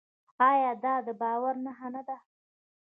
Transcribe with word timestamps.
آیا 0.49 0.71
دا 0.83 0.95
د 1.05 1.09
باور 1.21 1.55
نښه 1.65 1.87
نه 1.93 2.01
ده؟ 2.07 2.17